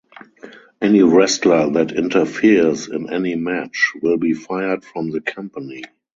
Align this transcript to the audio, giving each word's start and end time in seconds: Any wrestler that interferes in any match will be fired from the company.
Any 0.81 1.03
wrestler 1.03 1.69
that 1.73 1.91
interferes 1.91 2.87
in 2.87 3.13
any 3.13 3.35
match 3.35 3.93
will 4.01 4.17
be 4.17 4.33
fired 4.33 4.83
from 4.83 5.11
the 5.11 5.21
company. 5.21 5.83